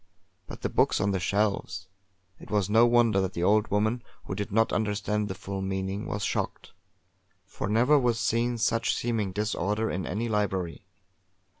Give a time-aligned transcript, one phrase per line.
[0.47, 1.87] But the books on the shelves!
[2.39, 6.07] It was no wonder that the old woman, who did not understand the full meaning,
[6.07, 6.73] was shocked;
[7.45, 10.87] for never was seen such seeming disorder in any library.